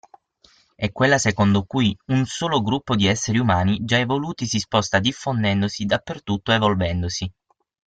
[0.73, 5.85] È quella secondo cui un solo gruppo di esseri umani già evoluti si sposta diffondendosi
[5.85, 7.31] dappertutto evolvendosi.